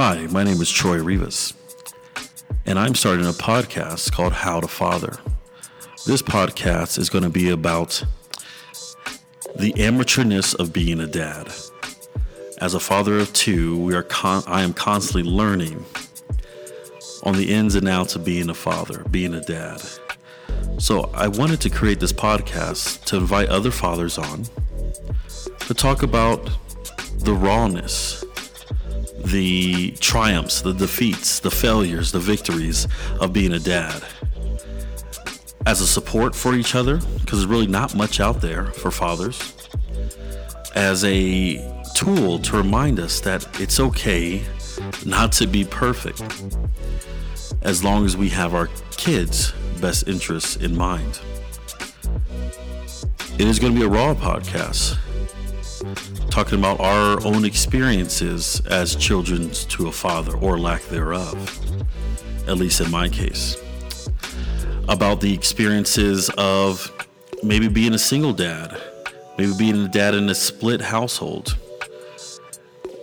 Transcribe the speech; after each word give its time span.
Hi, 0.00 0.28
my 0.30 0.44
name 0.44 0.62
is 0.62 0.70
Troy 0.70 1.02
Rivas, 1.02 1.54
and 2.66 2.78
I'm 2.78 2.94
starting 2.94 3.26
a 3.26 3.30
podcast 3.30 4.12
called 4.12 4.32
How 4.32 4.60
to 4.60 4.68
Father. 4.68 5.18
This 6.06 6.22
podcast 6.22 7.00
is 7.00 7.10
going 7.10 7.24
to 7.24 7.30
be 7.30 7.50
about 7.50 8.04
the 9.56 9.72
amateurness 9.72 10.54
of 10.54 10.72
being 10.72 11.00
a 11.00 11.08
dad. 11.08 11.48
As 12.58 12.74
a 12.74 12.78
father 12.78 13.18
of 13.18 13.32
two, 13.32 13.76
we 13.82 13.92
are 13.96 14.04
con- 14.04 14.44
I 14.46 14.62
am 14.62 14.72
constantly 14.72 15.28
learning 15.28 15.84
on 17.24 17.34
the 17.34 17.52
ins 17.52 17.74
and 17.74 17.88
outs 17.88 18.14
of 18.14 18.24
being 18.24 18.50
a 18.50 18.54
father, 18.54 19.02
being 19.10 19.34
a 19.34 19.40
dad. 19.40 19.82
So 20.78 21.10
I 21.12 21.26
wanted 21.26 21.60
to 21.62 21.70
create 21.70 21.98
this 21.98 22.12
podcast 22.12 23.04
to 23.06 23.16
invite 23.16 23.48
other 23.48 23.72
fathers 23.72 24.16
on 24.16 24.44
to 25.58 25.74
talk 25.74 26.04
about 26.04 26.48
the 27.18 27.34
rawness, 27.34 28.24
the 29.30 29.90
triumphs, 29.92 30.60
the 30.62 30.72
defeats, 30.72 31.40
the 31.40 31.50
failures, 31.50 32.12
the 32.12 32.18
victories 32.18 32.86
of 33.20 33.32
being 33.32 33.52
a 33.52 33.58
dad. 33.58 34.02
As 35.66 35.80
a 35.80 35.86
support 35.86 36.34
for 36.34 36.54
each 36.54 36.74
other, 36.74 36.96
because 37.20 37.40
there's 37.40 37.46
really 37.46 37.66
not 37.66 37.94
much 37.94 38.20
out 38.20 38.40
there 38.40 38.66
for 38.66 38.90
fathers. 38.90 39.54
As 40.74 41.04
a 41.04 41.56
tool 41.94 42.38
to 42.38 42.56
remind 42.56 43.00
us 43.00 43.20
that 43.20 43.46
it's 43.60 43.80
okay 43.80 44.42
not 45.04 45.32
to 45.32 45.46
be 45.46 45.64
perfect 45.64 46.22
as 47.62 47.82
long 47.82 48.04
as 48.06 48.16
we 48.16 48.28
have 48.30 48.54
our 48.54 48.68
kids' 48.92 49.52
best 49.80 50.08
interests 50.08 50.56
in 50.56 50.76
mind. 50.76 51.20
It 53.38 53.46
is 53.46 53.58
going 53.58 53.74
to 53.74 53.78
be 53.78 53.84
a 53.84 53.88
raw 53.88 54.14
podcast 54.14 54.98
talking 56.44 56.60
about 56.60 56.78
our 56.78 57.20
own 57.26 57.44
experiences 57.44 58.62
as 58.66 58.94
children 58.94 59.50
to 59.50 59.88
a 59.88 59.92
father 59.92 60.36
or 60.36 60.56
lack 60.56 60.80
thereof, 60.82 61.34
at 62.46 62.56
least 62.56 62.80
in 62.80 62.88
my 62.92 63.08
case. 63.08 63.56
About 64.88 65.20
the 65.20 65.34
experiences 65.34 66.30
of 66.38 66.92
maybe 67.42 67.66
being 67.66 67.92
a 67.92 67.98
single 67.98 68.32
dad, 68.32 68.80
maybe 69.36 69.52
being 69.58 69.84
a 69.84 69.88
dad 69.88 70.14
in 70.14 70.28
a 70.28 70.34
split 70.34 70.80
household, 70.80 71.56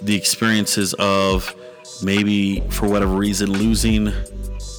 the 0.00 0.16
experiences 0.16 0.94
of 0.94 1.54
maybe 2.02 2.60
for 2.70 2.88
whatever 2.88 3.12
reason 3.12 3.52
losing 3.52 4.10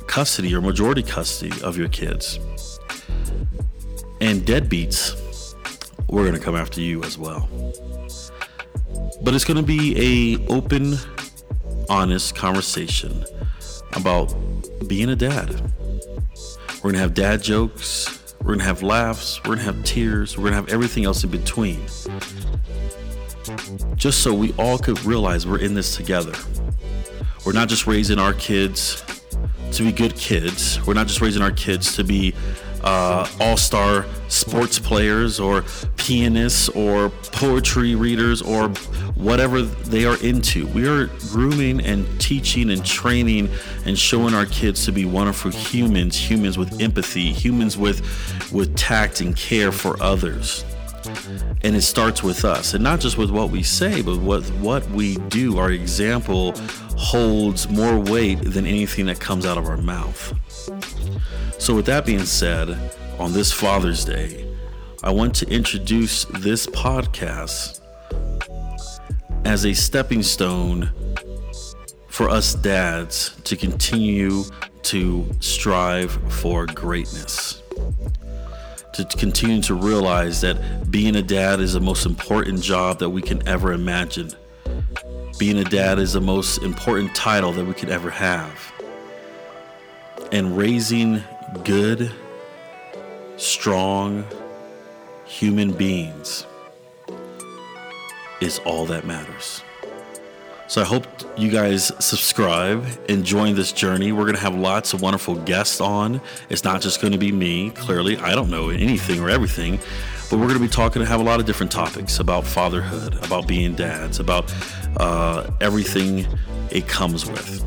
custody 0.07 0.55
or 0.55 0.61
majority 0.61 1.03
custody 1.03 1.51
of 1.61 1.77
your 1.77 1.89
kids. 1.89 2.39
And 4.21 4.41
deadbeats, 4.41 5.53
we're 6.07 6.23
going 6.23 6.33
to 6.33 6.43
come 6.43 6.55
after 6.55 6.81
you 6.81 7.03
as 7.03 7.15
well. 7.15 7.47
But 9.21 9.35
it's 9.35 9.43
going 9.43 9.57
to 9.57 9.63
be 9.63 10.37
a 10.37 10.47
open, 10.47 10.95
honest 11.89 12.35
conversation 12.35 13.25
about 13.93 14.33
being 14.87 15.09
a 15.09 15.15
dad. 15.15 15.49
We're 16.75 16.91
going 16.91 16.93
to 16.93 16.99
have 16.99 17.13
dad 17.13 17.43
jokes, 17.43 18.33
we're 18.39 18.47
going 18.47 18.59
to 18.59 18.65
have 18.65 18.81
laughs, 18.83 19.39
we're 19.39 19.55
going 19.55 19.59
to 19.59 19.65
have 19.65 19.83
tears, 19.83 20.37
we're 20.37 20.43
going 20.43 20.53
to 20.53 20.57
have 20.57 20.69
everything 20.69 21.05
else 21.05 21.23
in 21.23 21.29
between. 21.29 21.81
Just 23.95 24.23
so 24.23 24.33
we 24.33 24.53
all 24.53 24.77
could 24.77 25.03
realize 25.03 25.45
we're 25.45 25.59
in 25.59 25.73
this 25.73 25.95
together. 25.95 26.33
We're 27.45 27.53
not 27.53 27.67
just 27.67 27.87
raising 27.87 28.19
our 28.19 28.33
kids 28.33 29.03
to 29.73 29.83
be 29.83 29.91
good 29.91 30.15
kids. 30.15 30.85
We're 30.85 30.93
not 30.93 31.07
just 31.07 31.21
raising 31.21 31.41
our 31.41 31.51
kids 31.51 31.95
to 31.95 32.03
be 32.03 32.33
uh, 32.83 33.27
all 33.39 33.57
star 33.57 34.05
sports 34.29 34.79
players 34.79 35.39
or 35.39 35.63
pianists 35.97 36.69
or 36.69 37.09
poetry 37.09 37.95
readers 37.95 38.41
or 38.41 38.71
whatever 39.19 39.61
they 39.61 40.05
are 40.05 40.17
into. 40.23 40.65
We 40.67 40.87
are 40.87 41.07
grooming 41.31 41.81
and 41.81 42.07
teaching 42.21 42.71
and 42.71 42.83
training 42.85 43.49
and 43.85 43.99
showing 43.99 44.33
our 44.33 44.45
kids 44.45 44.85
to 44.85 44.91
be 44.91 45.05
wonderful 45.05 45.51
humans, 45.51 46.17
humans 46.17 46.57
with 46.57 46.81
empathy, 46.81 47.31
humans 47.33 47.77
with, 47.77 48.01
with 48.51 48.75
tact 48.77 49.19
and 49.19 49.35
care 49.35 49.71
for 49.71 50.01
others. 50.01 50.63
And 51.63 51.75
it 51.75 51.81
starts 51.81 52.23
with 52.23 52.45
us, 52.45 52.73
and 52.73 52.83
not 52.83 52.99
just 52.99 53.17
with 53.17 53.29
what 53.29 53.49
we 53.49 53.63
say, 53.63 54.01
but 54.01 54.17
with 54.17 54.49
what 54.59 54.89
we 54.91 55.15
do. 55.27 55.57
Our 55.57 55.71
example 55.71 56.53
holds 56.97 57.69
more 57.69 57.99
weight 57.99 58.41
than 58.41 58.65
anything 58.65 59.05
that 59.07 59.19
comes 59.19 59.45
out 59.45 59.57
of 59.57 59.65
our 59.65 59.77
mouth. 59.77 60.33
So, 61.57 61.73
with 61.73 61.85
that 61.87 62.05
being 62.05 62.25
said, 62.25 62.77
on 63.17 63.33
this 63.33 63.51
Father's 63.51 64.05
Day, 64.05 64.45
I 65.03 65.11
want 65.11 65.33
to 65.35 65.49
introduce 65.49 66.25
this 66.25 66.67
podcast 66.67 67.78
as 69.45 69.65
a 69.65 69.73
stepping 69.73 70.23
stone 70.23 70.91
for 72.07 72.29
us 72.29 72.53
dads 72.55 73.35
to 73.43 73.55
continue 73.55 74.43
to 74.83 75.25
strive 75.39 76.11
for 76.33 76.65
greatness. 76.65 77.61
To 78.93 79.05
continue 79.05 79.61
to 79.61 79.75
realize 79.75 80.41
that 80.41 80.91
being 80.91 81.15
a 81.15 81.21
dad 81.21 81.61
is 81.61 81.73
the 81.73 81.79
most 81.79 82.05
important 82.05 82.61
job 82.61 82.99
that 82.99 83.09
we 83.09 83.21
can 83.21 83.47
ever 83.47 83.71
imagine. 83.71 84.31
Being 85.37 85.59
a 85.59 85.63
dad 85.63 85.99
is 85.99 86.13
the 86.13 86.21
most 86.21 86.61
important 86.63 87.15
title 87.15 87.53
that 87.53 87.63
we 87.63 87.73
could 87.73 87.89
ever 87.89 88.09
have. 88.09 88.73
And 90.33 90.57
raising 90.57 91.23
good, 91.63 92.11
strong 93.37 94.25
human 95.25 95.71
beings 95.71 96.45
is 98.41 98.59
all 98.59 98.85
that 98.87 99.05
matters. 99.05 99.63
So 100.67 100.81
I 100.81 100.85
hope 100.85 101.05
you 101.35 101.49
guys 101.49 101.91
subscribe 102.03 102.85
and 103.09 103.25
join 103.25 103.55
this 103.55 103.71
journey. 103.71 104.11
We're 104.11 104.25
going 104.25 104.35
to 104.35 104.41
have 104.41 104.53
lots 104.53 104.93
of 104.93 105.01
wonderful 105.01 105.35
guests 105.35 105.81
on. 105.81 106.21
It's 106.49 106.63
not 106.63 106.81
just 106.81 107.01
going 107.01 107.11
to 107.11 107.17
be 107.17 107.31
me. 107.31 107.71
Clearly, 107.71 108.17
I 108.17 108.35
don't 108.35 108.51
know 108.51 108.69
anything 108.69 109.19
or 109.19 109.29
everything, 109.29 109.79
but 110.29 110.37
we're 110.37 110.47
going 110.47 110.59
to 110.59 110.65
be 110.65 110.67
talking 110.67 111.01
and 111.01 111.09
have 111.09 111.21
a 111.21 111.23
lot 111.23 111.39
of 111.39 111.47
different 111.47 111.71
topics 111.71 112.19
about 112.19 112.45
fatherhood, 112.45 113.15
about 113.25 113.47
being 113.47 113.73
dads, 113.73 114.19
about 114.19 114.53
uh, 114.97 115.49
everything 115.59 116.27
it 116.69 116.87
comes 116.87 117.25
with 117.25 117.65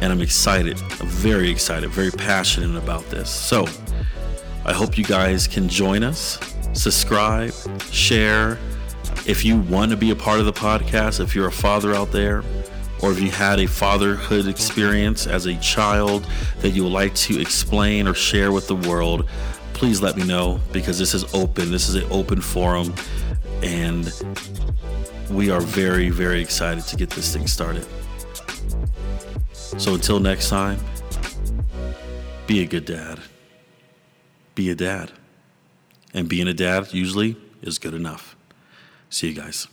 and 0.00 0.12
I'm 0.12 0.20
excited. 0.20 0.80
I'm 1.00 1.08
very 1.08 1.50
excited, 1.50 1.90
very 1.90 2.10
passionate 2.10 2.76
about 2.76 3.08
this. 3.10 3.30
So 3.30 3.66
I 4.64 4.72
hope 4.72 4.98
you 4.98 5.04
guys 5.04 5.46
can 5.46 5.68
join 5.68 6.02
us, 6.02 6.38
subscribe, 6.72 7.52
share. 7.90 8.58
If 9.26 9.44
you 9.44 9.58
want 9.58 9.90
to 9.90 9.96
be 9.96 10.10
a 10.10 10.16
part 10.16 10.38
of 10.38 10.46
the 10.46 10.52
podcast, 10.52 11.18
if 11.18 11.34
you're 11.34 11.48
a 11.48 11.52
father 11.52 11.92
out 11.92 12.12
there, 12.12 12.44
or 13.02 13.10
if 13.10 13.20
you 13.20 13.30
had 13.30 13.58
a 13.58 13.66
fatherhood 13.66 14.46
experience 14.46 15.26
as 15.26 15.46
a 15.46 15.56
child 15.56 16.26
that 16.60 16.70
you 16.70 16.84
would 16.84 16.92
like 16.92 17.14
to 17.16 17.40
explain 17.40 18.06
or 18.06 18.14
share 18.14 18.52
with 18.52 18.68
the 18.68 18.76
world, 18.76 19.28
please 19.72 20.00
let 20.00 20.16
me 20.16 20.24
know 20.24 20.60
because 20.72 20.96
this 20.98 21.12
is 21.12 21.34
open. 21.34 21.72
This 21.72 21.88
is 21.88 21.96
an 21.96 22.06
open 22.10 22.40
forum, 22.40 22.94
and 23.62 24.12
we 25.30 25.50
are 25.50 25.60
very, 25.60 26.08
very 26.08 26.40
excited 26.40 26.84
to 26.84 26.96
get 26.96 27.10
this 27.10 27.34
thing 27.34 27.48
started. 27.48 27.84
So 29.52 29.94
until 29.94 30.20
next 30.20 30.48
time, 30.48 30.78
be 32.46 32.62
a 32.62 32.64
good 32.64 32.84
dad. 32.84 33.18
Be 34.54 34.70
a 34.70 34.76
dad. 34.76 35.10
And 36.14 36.28
being 36.28 36.46
a 36.46 36.54
dad 36.54 36.94
usually 36.94 37.36
is 37.60 37.78
good 37.80 37.92
enough. 37.92 38.36
See 39.10 39.28
you 39.28 39.34
guys. 39.34 39.68